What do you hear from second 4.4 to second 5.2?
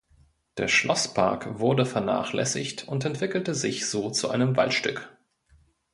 Waldstück.